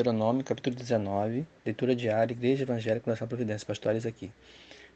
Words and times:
Deuteronômio, 0.00 0.42
capítulo 0.42 0.74
19, 0.74 1.46
leitura 1.64 1.94
diária, 1.94 2.32
Igreja 2.32 2.62
Evangélica 2.62 3.10
Nação 3.10 3.28
Providência, 3.28 3.66
pastores 3.66 4.06
aqui. 4.06 4.32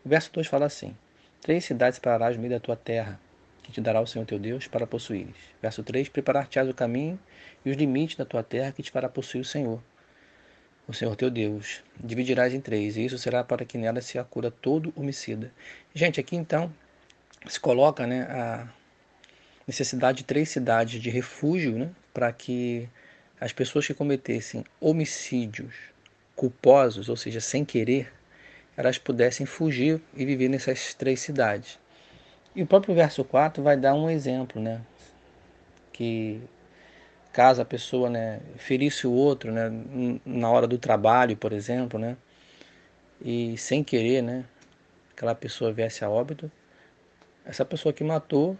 O 0.02 0.08
verso 0.08 0.32
2 0.32 0.46
fala 0.46 0.64
assim: 0.64 0.96
Três 1.42 1.62
cidades 1.62 1.98
pararás 1.98 2.36
no 2.36 2.40
meio 2.40 2.54
da 2.54 2.60
tua 2.60 2.74
terra, 2.74 3.20
que 3.62 3.70
te 3.70 3.82
dará 3.82 4.00
o 4.00 4.06
Senhor 4.06 4.24
teu 4.24 4.38
Deus 4.38 4.66
para 4.66 4.86
possuires. 4.86 5.36
Verso 5.60 5.82
3: 5.82 6.08
Preparar-te-ás 6.08 6.66
o 6.70 6.72
caminho 6.72 7.20
e 7.66 7.70
os 7.70 7.76
limites 7.76 8.16
da 8.16 8.24
tua 8.24 8.42
terra, 8.42 8.72
que 8.72 8.82
te 8.82 8.90
fará 8.90 9.06
possuir 9.06 9.42
o 9.42 9.44
Senhor, 9.44 9.82
o 10.88 10.94
Senhor 10.94 11.14
teu 11.16 11.30
Deus. 11.30 11.82
Dividirás 12.02 12.54
em 12.54 12.60
três, 12.60 12.96
e 12.96 13.04
isso 13.04 13.18
será 13.18 13.44
para 13.44 13.66
que 13.66 13.76
nela 13.76 14.00
se 14.00 14.18
acura 14.18 14.50
todo 14.50 14.90
homicida. 14.96 15.52
Gente, 15.94 16.18
aqui 16.18 16.34
então 16.34 16.72
se 17.46 17.60
coloca 17.60 18.06
né, 18.06 18.22
a 18.22 18.66
necessidade 19.66 20.18
de 20.18 20.24
três 20.24 20.48
cidades 20.48 20.98
de 20.98 21.10
refúgio 21.10 21.78
né, 21.78 21.90
para 22.14 22.32
que 22.32 22.88
as 23.40 23.52
pessoas 23.52 23.86
que 23.86 23.94
cometessem 23.94 24.64
homicídios 24.80 25.74
culposos, 26.34 27.08
ou 27.08 27.16
seja, 27.16 27.40
sem 27.40 27.64
querer, 27.64 28.12
elas 28.76 28.98
pudessem 28.98 29.46
fugir 29.46 30.00
e 30.16 30.24
viver 30.24 30.48
nessas 30.48 30.94
três 30.94 31.20
cidades. 31.20 31.78
E 32.54 32.62
o 32.62 32.66
próprio 32.66 32.94
verso 32.94 33.24
4 33.24 33.62
vai 33.62 33.76
dar 33.76 33.94
um 33.94 34.08
exemplo, 34.08 34.60
né? 34.60 34.80
Que 35.92 36.40
caso 37.32 37.60
a 37.60 37.64
pessoa 37.64 38.08
né, 38.08 38.40
ferisse 38.56 39.06
o 39.06 39.12
outro 39.12 39.50
né, 39.50 39.68
na 40.24 40.48
hora 40.50 40.68
do 40.68 40.78
trabalho, 40.78 41.36
por 41.36 41.52
exemplo, 41.52 41.98
né? 41.98 42.16
E 43.20 43.56
sem 43.58 43.82
querer, 43.82 44.22
né? 44.22 44.44
Aquela 45.12 45.34
pessoa 45.34 45.72
viesse 45.72 46.04
a 46.04 46.10
óbito, 46.10 46.50
essa 47.44 47.64
pessoa 47.64 47.92
que 47.92 48.02
matou, 48.02 48.56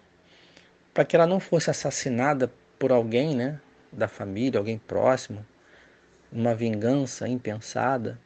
para 0.93 1.05
que 1.05 1.17
ela 1.17 1.27
não 1.27 1.41
fosse 1.41 1.71
assassinada 1.71 2.53
por 2.79 2.93
alguém, 2.93 3.35
né? 3.35 3.61
Da 3.97 4.09
família, 4.09 4.59
alguém 4.59 4.79
próximo, 4.79 5.47
uma 6.33 6.55
vingança 6.55 7.29
impensada, 7.29 8.19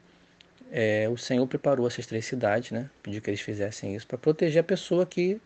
é, 0.70 1.08
o 1.08 1.16
Senhor 1.16 1.46
preparou 1.46 1.86
essas 1.86 2.06
três 2.06 2.24
cidades, 2.24 2.70
né? 2.70 2.90
Pediu 3.02 3.20
que 3.20 3.30
eles 3.30 3.40
fizessem 3.40 3.94
isso 3.94 4.06
para 4.06 4.18
proteger 4.18 4.60
a 4.60 4.64
pessoa 4.64 5.06
que, 5.06 5.40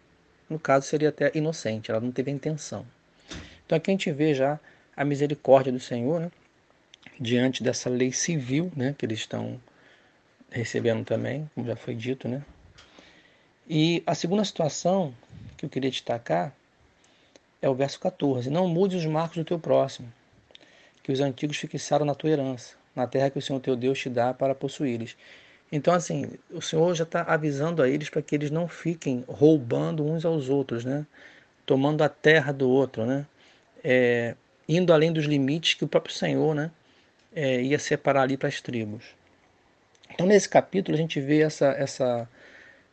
no 0.48 0.59
caso, 0.59 0.87
seria 0.87 1.09
até 1.09 1.31
inocente, 1.34 1.91
ela 1.91 2.01
não 2.01 2.12
teve 2.12 2.31
a 2.31 2.34
intenção. 2.34 2.87
Então 3.64 3.77
aqui 3.77 3.91
a 3.91 3.95
gente 3.95 4.11
vê 4.12 4.34
já 4.34 4.59
a 4.97 5.05
misericórdia 5.05 5.73
do 5.73 5.81
Senhor, 5.81 6.20
né? 6.20 6.31
Diante 7.20 7.62
dessa 7.62 7.89
lei 7.89 8.12
civil, 8.12 8.73
né? 8.77 8.95
Que 8.97 9.07
eles 9.07 9.20
estão 9.20 9.61
recebendo 10.51 11.05
também, 11.05 11.51
como 11.55 11.67
já 11.67 11.77
foi 11.77 11.95
dito, 11.95 12.29
né? 12.29 12.42
E 13.69 14.03
a 14.07 14.14
segunda 14.14 14.45
situação 14.45 15.14
que 15.57 15.64
eu 15.64 15.70
queria 15.70 15.91
destacar 15.91 16.55
é 17.63 17.69
o 17.69 17.75
verso 17.75 17.99
14: 17.99 18.51
Não 18.51 18.69
mudes 18.69 18.99
os 18.99 19.07
marcos 19.07 19.39
do 19.39 19.45
teu 19.45 19.59
próximo, 19.59 20.13
que 21.03 21.13
os 21.13 21.21
antigos 21.21 21.57
fixaram 21.57 22.05
na 22.05 22.15
tua 22.15 22.31
herança 22.31 22.83
na 22.95 23.07
terra 23.07 23.31
que 23.31 23.39
o 23.39 23.43
Senhor 23.43 23.61
teu 23.61 23.75
Deus 23.75 23.99
te 23.99 24.09
dá 24.09 24.33
para 24.35 24.55
possuíres. 24.55 25.17
Então, 25.71 25.95
assim, 25.95 26.31
o 26.51 26.61
Senhor 26.61 26.95
já 26.95 27.05
está 27.05 27.23
avisando 27.23 27.83
a 27.83 27.89
eles 27.89 28.11
para 28.11 28.21
que 28.21 28.35
eles 28.35 28.51
não 28.51 28.69
fiquem 28.69 29.25
roubando 29.27 30.05
uns 30.05 30.25
aos 30.25 30.49
outros, 30.49 30.85
né? 30.85 31.07
Tomando 31.65 32.03
a 32.03 32.09
terra 32.09 32.53
do 32.53 32.69
outro, 32.69 33.07
né? 33.07 33.27
É, 33.83 34.35
indo 34.69 34.93
além 34.93 35.13
dos 35.13 35.25
limites 35.25 35.75
que 35.75 35.85
o 35.85 35.89
próprio 35.89 36.15
Senhor, 36.15 36.55
né? 36.55 36.71
É, 37.35 37.63
ia 37.63 37.79
separar 37.79 38.23
ali 38.23 38.37
para 38.37 38.49
as 38.49 38.61
tribos. 38.61 39.03
Então, 40.11 40.27
nesse 40.27 40.49
capítulo, 40.49 40.95
a 40.95 41.01
gente 41.01 41.19
vê 41.19 41.41
essa, 41.41 41.69
essa, 41.69 42.29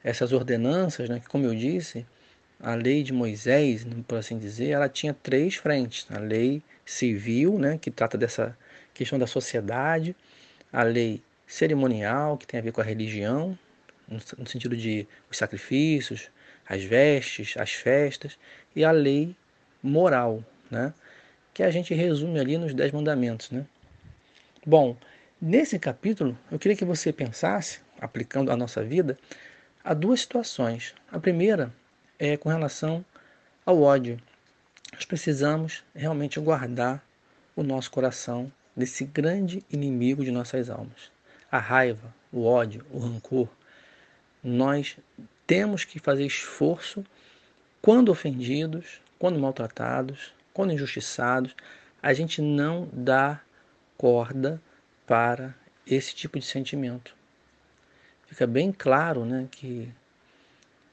essas 0.01 0.31
ordenanças, 0.31 1.09
né? 1.09 1.19
Que, 1.19 1.27
como 1.27 1.45
eu 1.45 1.53
disse, 1.53 2.05
a 2.59 2.75
lei 2.75 3.03
de 3.03 3.13
Moisés, 3.13 3.85
por 4.07 4.17
assim 4.17 4.37
dizer, 4.37 4.69
ela 4.69 4.89
tinha 4.89 5.13
três 5.13 5.55
frentes: 5.55 6.05
a 6.09 6.19
lei 6.19 6.61
civil, 6.85 7.57
né? 7.57 7.77
Que 7.77 7.89
trata 7.89 8.17
dessa 8.17 8.57
questão 8.93 9.17
da 9.17 9.27
sociedade, 9.27 10.15
a 10.71 10.83
lei 10.83 11.21
cerimonial, 11.47 12.37
que 12.37 12.45
tem 12.45 12.59
a 12.59 12.63
ver 12.63 12.71
com 12.71 12.81
a 12.81 12.83
religião, 12.83 13.57
no 14.07 14.47
sentido 14.47 14.75
de 14.75 15.07
os 15.29 15.37
sacrifícios, 15.37 16.29
as 16.67 16.83
vestes, 16.83 17.55
as 17.57 17.71
festas, 17.71 18.37
e 18.75 18.83
a 18.83 18.91
lei 18.91 19.35
moral, 19.81 20.43
né? 20.69 20.93
que 21.53 21.63
a 21.63 21.71
gente 21.71 21.93
resume 21.93 22.39
ali 22.39 22.57
nos 22.57 22.73
Dez 22.73 22.91
Mandamentos. 22.91 23.49
Né? 23.51 23.65
Bom, 24.65 24.95
nesse 25.41 25.79
capítulo, 25.79 26.37
eu 26.51 26.59
queria 26.59 26.77
que 26.77 26.85
você 26.85 27.11
pensasse, 27.11 27.79
aplicando 27.99 28.51
a 28.51 28.57
nossa 28.57 28.83
vida, 28.83 29.17
a 29.83 29.93
duas 29.93 30.21
situações. 30.21 30.93
A 31.11 31.19
primeira 31.19 31.73
é 32.19 32.35
com 32.35 32.49
relação 32.49 33.03
ao 33.65 33.81
ódio. 33.81 34.21
Nós 34.93 35.05
precisamos 35.05 35.83
realmente 35.95 36.39
guardar 36.39 37.01
o 37.55 37.63
nosso 37.63 37.89
coração 37.89 38.51
desse 38.75 39.05
grande 39.05 39.63
inimigo 39.71 40.23
de 40.23 40.31
nossas 40.31 40.69
almas. 40.69 41.11
A 41.49 41.57
raiva, 41.57 42.13
o 42.31 42.45
ódio, 42.45 42.85
o 42.91 42.99
rancor. 42.99 43.47
Nós 44.43 44.97
temos 45.47 45.83
que 45.85 45.97
fazer 45.97 46.25
esforço 46.25 47.03
quando 47.81 48.09
ofendidos, 48.09 49.01
quando 49.17 49.39
maltratados, 49.39 50.33
quando 50.53 50.73
injustiçados, 50.73 51.55
a 52.01 52.13
gente 52.13 52.41
não 52.41 52.87
dá 52.91 53.41
corda 53.97 54.61
para 55.07 55.55
esse 55.85 56.13
tipo 56.13 56.39
de 56.39 56.45
sentimento. 56.45 57.15
Fica 58.27 58.45
bem 58.45 58.71
claro 58.71 59.25
né, 59.25 59.47
que 59.49 59.91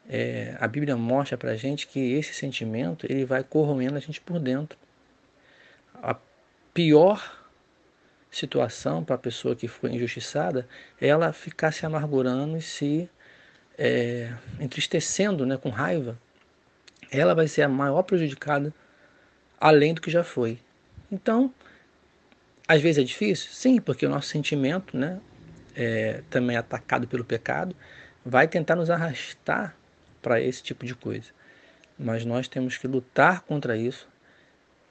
é, 0.09 0.56
a 0.61 0.69
Bíblia 0.69 0.97
mostra 0.97 1.37
para 1.37 1.53
a 1.53 1.56
gente 1.56 1.87
que 1.87 2.12
esse 2.12 2.33
sentimento 2.33 3.06
ele 3.09 3.25
vai 3.25 3.43
corroendo 3.43 3.97
a 3.97 4.00
gente 4.00 4.21
por 4.21 4.39
dentro. 4.39 4.78
A 5.94 6.17
pior 6.72 7.47
situação 8.31 9.03
para 9.03 9.15
a 9.15 9.19
pessoa 9.19 9.56
que 9.56 9.67
foi 9.67 9.93
injustiçada, 9.93 10.69
ela 11.00 11.33
ficar 11.33 11.72
se 11.72 11.87
amargurando 11.87 12.56
e 12.56 12.62
se 12.62 13.09
é, 13.78 14.33
entristecendo 14.61 15.47
né, 15.47 15.56
com 15.56 15.71
raiva, 15.71 16.19
ela 17.11 17.34
vai 17.34 17.49
ser 17.49 17.62
a 17.62 17.69
maior 17.69 18.03
prejudicada 18.03 18.73
além 19.59 19.94
do 19.94 20.00
que 20.00 20.11
já 20.11 20.23
foi. 20.23 20.59
Então, 21.11 21.53
às 22.69 22.81
vezes 22.81 23.03
é 23.03 23.05
difícil? 23.05 23.50
Sim, 23.53 23.81
porque 23.81 24.05
o 24.05 24.09
nosso 24.09 24.28
sentimento, 24.28 24.97
né, 24.97 25.21
é, 25.75 26.23
também 26.28 26.56
atacado 26.56 27.09
pelo 27.09 27.25
pecado, 27.25 27.75
vai 28.25 28.47
tentar 28.47 28.77
nos 28.77 28.91
arrastar 28.91 29.75
para 30.26 30.41
esse 30.41 30.60
tipo 30.60 30.84
de 30.84 30.92
coisa. 30.92 31.28
Mas 31.97 32.25
nós 32.25 32.48
temos 32.48 32.76
que 32.76 32.88
lutar 32.88 33.42
contra 33.42 33.76
isso, 33.76 34.09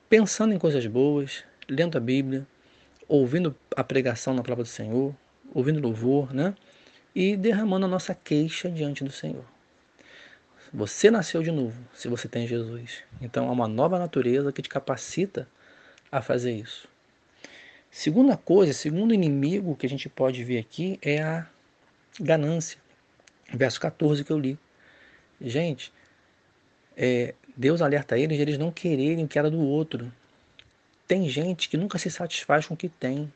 pensando 0.08 0.54
em 0.54 0.58
coisas 0.58 0.88
boas, 0.88 1.44
lendo 1.68 1.98
a 1.98 2.00
Bíblia, 2.00 2.48
ouvindo 3.06 3.54
a 3.76 3.84
pregação 3.84 4.34
na 4.34 4.42
palavra 4.42 4.64
do 4.64 4.70
Senhor, 4.70 5.14
ouvindo 5.54 5.82
louvor, 5.82 6.34
né? 6.34 6.56
E 7.14 7.36
derramando 7.36 7.86
a 7.86 7.90
nossa 7.90 8.16
queixa 8.16 8.70
diante 8.70 9.04
do 9.04 9.12
Senhor. 9.12 9.44
Você 10.74 11.12
nasceu 11.12 11.44
de 11.44 11.52
novo, 11.52 11.78
se 11.94 12.08
você 12.08 12.30
tem 12.30 12.48
Jesus. 12.48 13.04
Então 13.20 13.50
há 13.50 13.52
uma 13.52 13.68
nova 13.68 14.00
natureza 14.00 14.54
que 14.54 14.62
te 14.62 14.70
capacita 14.70 15.50
a 16.10 16.22
fazer 16.22 16.54
isso. 16.54 16.88
Segunda 17.92 18.38
coisa, 18.38 18.72
segundo 18.72 19.14
inimigo 19.14 19.76
que 19.76 19.86
a 19.86 19.90
gente 19.90 20.08
pode 20.08 20.42
ver 20.46 20.60
aqui 20.60 20.98
é 21.02 21.22
a 21.22 21.46
ganância. 22.22 22.80
Verso 23.54 23.82
14 23.82 24.24
que 24.24 24.32
eu 24.32 24.40
li. 24.40 24.58
Gente, 25.42 25.92
é, 26.96 27.34
Deus 27.56 27.82
alerta 27.82 28.18
eles 28.18 28.38
de 28.38 28.42
eles 28.44 28.58
não 28.58 28.72
quererem 28.72 29.26
o 29.26 29.28
que 29.28 29.38
era 29.38 29.50
do 29.50 29.60
outro. 29.60 30.12
Tem 31.08 31.30
gente 31.30 31.70
que 31.70 31.78
nunca 31.78 31.98
se 31.98 32.10
satisfaz 32.10 32.66
com 32.66 32.74
o 32.74 32.78
que 32.78 32.90
tem. 32.90 33.32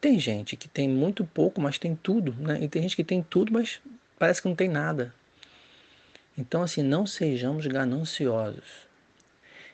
Tem 0.00 0.18
gente 0.18 0.56
que 0.56 0.68
tem 0.68 0.88
muito 0.88 1.24
pouco, 1.24 1.60
mas 1.60 1.78
tem 1.78 1.94
tudo, 1.94 2.34
né? 2.34 2.58
E 2.62 2.68
tem 2.68 2.82
gente 2.82 2.96
que 2.96 3.04
tem 3.04 3.22
tudo, 3.22 3.52
mas 3.52 3.80
parece 4.18 4.40
que 4.40 4.48
não 4.48 4.54
tem 4.54 4.68
nada. 4.68 5.14
Então, 6.36 6.62
assim, 6.62 6.82
não 6.82 7.06
sejamos 7.06 7.66
gananciosos. 7.66 8.88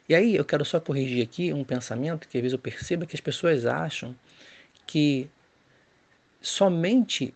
E 0.09 0.15
aí 0.15 0.35
eu 0.37 0.45
quero 0.45 0.65
só 0.65 0.81
corrigir 0.81 1.23
aqui 1.23 1.53
um 1.53 1.65
pensamento 1.65 2.29
que 2.29 2.37
às 2.37 2.43
vezes 2.43 2.53
eu 2.53 2.59
percebo 2.59 3.07
que 3.07 3.15
as 3.15 3.21
pessoas 3.21 3.67
acham 3.67 4.15
que 4.87 5.29
somente 6.41 7.35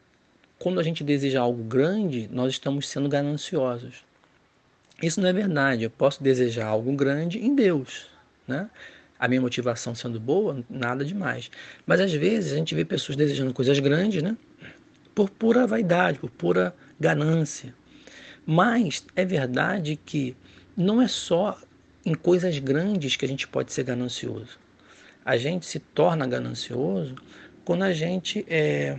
quando 0.61 0.79
a 0.79 0.83
gente 0.83 1.03
deseja 1.03 1.41
algo 1.41 1.65
grande, 1.65 2.29
nós 2.31 2.53
estamos 2.53 2.89
sendo 2.89 3.09
gananciosos. 3.09 4.05
Isso 5.03 5.21
não 5.21 5.29
é 5.29 5.33
verdade. 5.33 5.83
Eu 5.83 5.91
posso 5.91 6.23
desejar 6.23 6.67
algo 6.67 6.93
grande 6.93 7.39
em 7.39 7.55
Deus, 7.55 8.09
né? 8.47 8.71
a 9.19 9.27
minha 9.27 9.41
motivação 9.41 9.95
sendo 9.95 10.21
boa, 10.21 10.65
nada 10.69 11.05
demais. 11.05 11.51
Mas 11.87 12.01
às 12.01 12.13
vezes 12.13 12.53
a 12.53 12.57
gente 12.57 12.75
vê 12.75 12.85
pessoas 12.85 13.17
desejando 13.17 13.53
coisas 13.53 13.79
grandes, 13.79 14.23
né? 14.23 14.37
Por 15.15 15.29
pura 15.29 15.67
vaidade, 15.67 16.19
por 16.19 16.31
pura 16.31 16.75
ganância. 16.99 17.75
Mas 18.47 19.05
é 19.17 19.25
verdade 19.25 19.97
que 19.97 20.35
não 20.75 21.03
é 21.03 21.09
só 21.09 21.59
em 22.05 22.15
coisas 22.15 22.59
grandes 22.59 23.17
que 23.17 23.25
a 23.27 23.29
gente 23.29 23.49
pode 23.49 23.73
ser 23.73 23.85
ganancioso. 23.85 24.59
A 25.23 25.37
gente 25.37 25.67
se 25.67 25.79
torna 25.79 26.27
ganancioso 26.27 27.15
quando 27.63 27.83
a 27.83 27.93
gente 27.93 28.45
é, 28.49 28.99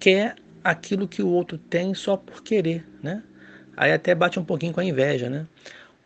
quer 0.00 0.34
aquilo 0.64 1.06
que 1.06 1.22
o 1.22 1.28
outro 1.28 1.58
tem 1.58 1.94
só 1.94 2.16
por 2.16 2.42
querer, 2.42 2.84
né? 3.02 3.22
Aí 3.76 3.92
até 3.92 4.14
bate 4.14 4.40
um 4.40 4.44
pouquinho 4.44 4.72
com 4.72 4.80
a 4.80 4.84
inveja, 4.84 5.30
né? 5.30 5.46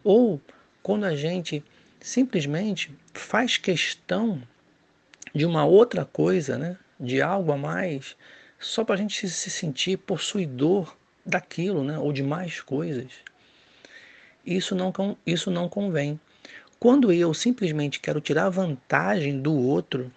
Ou 0.03 0.41
quando 0.83 1.05
a 1.05 1.17
gente 1.17 1.65
simplesmente 2.01 2.95
faz 3.15 3.57
questão 3.57 4.43
de 5.35 5.47
uma 5.47 5.65
outra 5.65 6.05
coisa, 6.05 6.59
né? 6.59 6.77
de 6.99 7.21
algo 7.21 7.53
a 7.53 7.57
mais, 7.57 8.17
só 8.59 8.85
para 8.85 8.95
a 8.95 8.99
gente 8.99 9.29
se 9.29 9.51
sentir 9.51 9.97
possuidor 9.99 10.97
daquilo, 11.25 11.83
né? 11.83 11.99
ou 11.99 12.13
de 12.13 12.23
mais 12.23 12.61
coisas. 12.61 13.11
Isso 14.45 14.75
não, 14.75 14.93
isso 15.27 15.51
não 15.51 15.69
convém. 15.69 16.21
Quando 16.79 17.13
eu 17.13 17.33
simplesmente 17.33 17.99
quero 17.99 18.21
tirar 18.21 18.51
vantagem 18.51 19.41
do 19.41 19.55
outro, 19.55 20.13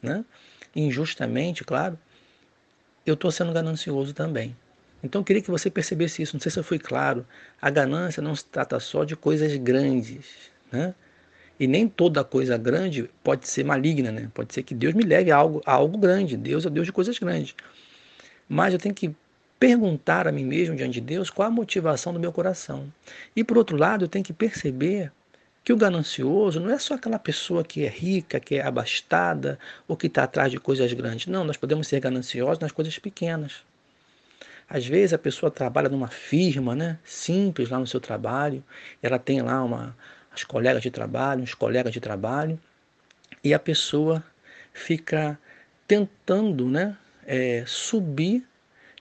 né? 0.00 0.24
injustamente, 0.74 1.64
claro, 1.64 1.98
eu 3.06 3.14
estou 3.14 3.30
sendo 3.30 3.52
ganancioso 3.52 4.12
também. 4.12 4.56
Então 5.02 5.20
eu 5.20 5.24
queria 5.24 5.42
que 5.42 5.50
você 5.50 5.70
percebesse 5.70 6.22
isso. 6.22 6.34
Não 6.34 6.40
sei 6.40 6.50
se 6.50 6.58
eu 6.58 6.64
fui 6.64 6.78
claro. 6.78 7.26
A 7.60 7.68
ganância 7.68 8.22
não 8.22 8.34
se 8.34 8.44
trata 8.46 8.80
só 8.80 9.04
de 9.04 9.14
coisas 9.14 9.54
grandes, 9.56 10.50
né? 10.72 10.94
E 11.60 11.66
nem 11.66 11.86
toda 11.88 12.24
coisa 12.24 12.56
grande 12.56 13.08
pode 13.22 13.46
ser 13.46 13.64
maligna, 13.64 14.10
né? 14.10 14.30
Pode 14.34 14.54
ser 14.54 14.62
que 14.62 14.74
Deus 14.74 14.94
me 14.94 15.04
leve 15.04 15.30
a 15.30 15.36
algo, 15.36 15.62
a 15.66 15.72
algo 15.72 15.98
grande. 15.98 16.36
Deus 16.36 16.64
é 16.66 16.70
Deus 16.70 16.86
de 16.86 16.92
coisas 16.92 17.18
grandes. 17.18 17.54
Mas 18.48 18.72
eu 18.72 18.78
tenho 18.78 18.94
que 18.94 19.14
perguntar 19.58 20.26
a 20.26 20.32
mim 20.32 20.44
mesmo 20.44 20.74
diante 20.74 20.94
de 20.94 21.00
Deus 21.00 21.30
qual 21.30 21.48
a 21.48 21.50
motivação 21.50 22.12
do 22.12 22.18
meu 22.18 22.32
coração. 22.32 22.92
E 23.36 23.44
por 23.44 23.56
outro 23.58 23.76
lado, 23.76 24.04
eu 24.04 24.08
tenho 24.08 24.24
que 24.24 24.32
perceber 24.32 25.12
que 25.64 25.72
o 25.72 25.76
ganancioso 25.76 26.60
não 26.60 26.70
é 26.70 26.78
só 26.78 26.94
aquela 26.94 27.18
pessoa 27.18 27.64
que 27.64 27.84
é 27.84 27.88
rica, 27.88 28.38
que 28.38 28.56
é 28.56 28.62
abastada 28.62 29.58
ou 29.88 29.96
que 29.96 30.08
está 30.08 30.24
atrás 30.24 30.52
de 30.52 30.60
coisas 30.60 30.92
grandes. 30.92 31.26
Não, 31.26 31.42
nós 31.42 31.56
podemos 31.56 31.88
ser 31.88 32.00
gananciosos 32.00 32.58
nas 32.58 32.70
coisas 32.70 32.98
pequenas. 32.98 33.62
Às 34.68 34.86
vezes 34.86 35.14
a 35.14 35.18
pessoa 35.18 35.50
trabalha 35.50 35.88
numa 35.88 36.08
firma, 36.08 36.74
né, 36.74 36.98
simples 37.02 37.70
lá 37.70 37.78
no 37.78 37.86
seu 37.86 38.00
trabalho, 38.00 38.62
ela 39.02 39.18
tem 39.18 39.40
lá 39.40 39.62
uma, 39.64 39.96
as 40.30 40.44
colegas 40.44 40.82
de 40.82 40.90
trabalho, 40.90 41.42
os 41.42 41.54
colegas 41.54 41.92
de 41.92 42.00
trabalho, 42.00 42.60
e 43.42 43.54
a 43.54 43.58
pessoa 43.58 44.22
fica 44.72 45.38
tentando, 45.86 46.68
né, 46.68 46.96
é, 47.26 47.64
subir, 47.66 48.46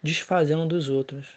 desfazendo 0.01 0.65
dos 0.65 0.89
outros. 0.89 1.27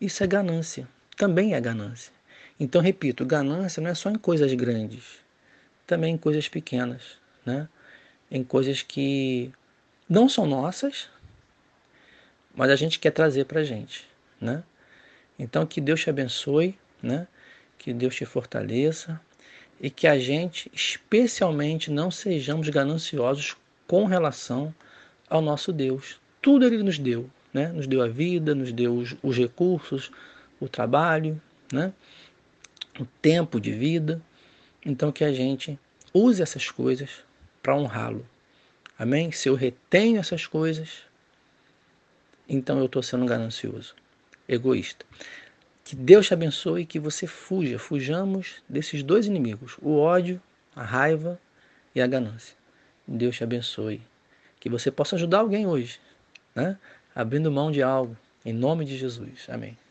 Isso 0.00 0.22
é 0.22 0.26
ganância, 0.26 0.88
também 1.16 1.54
é 1.54 1.60
ganância. 1.60 2.17
Então, 2.60 2.80
repito, 2.80 3.24
ganância 3.24 3.80
não 3.80 3.90
é 3.90 3.94
só 3.94 4.10
em 4.10 4.16
coisas 4.16 4.52
grandes, 4.54 5.20
também 5.86 6.14
em 6.14 6.18
coisas 6.18 6.48
pequenas, 6.48 7.16
né? 7.46 7.68
em 8.30 8.42
coisas 8.42 8.82
que 8.82 9.52
não 10.08 10.28
são 10.28 10.44
nossas, 10.44 11.08
mas 12.54 12.70
a 12.70 12.76
gente 12.76 12.98
quer 12.98 13.12
trazer 13.12 13.44
para 13.44 13.60
a 13.60 13.64
gente. 13.64 14.08
Né? 14.40 14.64
Então, 15.38 15.64
que 15.64 15.80
Deus 15.80 16.00
te 16.00 16.10
abençoe, 16.10 16.76
né? 17.00 17.28
que 17.78 17.92
Deus 17.92 18.16
te 18.16 18.24
fortaleça 18.24 19.20
e 19.80 19.88
que 19.88 20.08
a 20.08 20.18
gente, 20.18 20.68
especialmente, 20.74 21.92
não 21.92 22.10
sejamos 22.10 22.68
gananciosos 22.68 23.56
com 23.86 24.04
relação 24.04 24.74
ao 25.30 25.40
nosso 25.40 25.72
Deus. 25.72 26.20
Tudo 26.42 26.66
Ele 26.66 26.82
nos 26.82 26.98
deu, 26.98 27.30
né? 27.54 27.68
nos 27.68 27.86
deu 27.86 28.02
a 28.02 28.08
vida, 28.08 28.52
nos 28.52 28.72
deu 28.72 28.96
os, 28.96 29.14
os 29.22 29.36
recursos, 29.36 30.10
o 30.58 30.68
trabalho, 30.68 31.40
né? 31.72 31.92
O 33.02 33.06
tempo 33.20 33.60
de 33.60 33.72
vida. 33.72 34.20
Então 34.84 35.12
que 35.12 35.24
a 35.24 35.32
gente 35.32 35.78
use 36.12 36.42
essas 36.42 36.70
coisas 36.70 37.24
para 37.62 37.76
honrá-lo. 37.76 38.26
Amém? 38.98 39.30
Se 39.30 39.48
eu 39.48 39.54
retenho 39.54 40.18
essas 40.18 40.46
coisas, 40.46 41.02
então 42.48 42.78
eu 42.78 42.86
estou 42.86 43.02
sendo 43.02 43.24
ganancioso, 43.24 43.94
egoísta. 44.48 45.06
Que 45.84 45.94
Deus 45.94 46.26
te 46.26 46.34
abençoe 46.34 46.82
e 46.82 46.86
que 46.86 46.98
você 46.98 47.26
fuja, 47.26 47.78
fujamos 47.78 48.56
desses 48.68 49.02
dois 49.02 49.26
inimigos, 49.26 49.76
o 49.80 49.96
ódio, 49.96 50.42
a 50.74 50.82
raiva 50.82 51.40
e 51.94 52.00
a 52.00 52.06
ganância. 52.06 52.56
Deus 53.06 53.36
te 53.36 53.44
abençoe. 53.44 54.02
Que 54.60 54.68
você 54.68 54.90
possa 54.90 55.16
ajudar 55.16 55.38
alguém 55.38 55.66
hoje, 55.66 56.00
né? 56.54 56.76
abrindo 57.14 57.50
mão 57.50 57.70
de 57.70 57.82
algo, 57.82 58.16
em 58.44 58.52
nome 58.52 58.84
de 58.84 58.98
Jesus. 58.98 59.46
Amém. 59.48 59.78